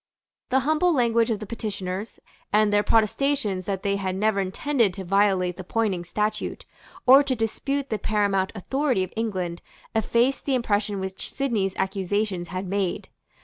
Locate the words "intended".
4.39-4.95